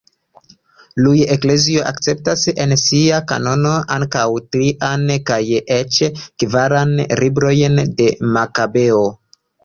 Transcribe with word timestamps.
Iuj 1.01 1.17
eklezioj 1.33 1.81
akceptas 1.89 2.45
en 2.63 2.71
sia 2.83 3.19
kanono 3.31 3.73
ankaŭ 3.95 4.23
trian 4.55 5.03
kaj 5.27 5.37
eĉ 5.75 5.99
kvaran 6.45 6.95
librojn 7.21 7.77
de 8.01 8.09
Makabeoj. 8.39 9.05